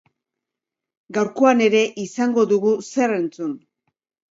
[1.17, 3.57] Gaurkoan ere izango dugu zer entzun.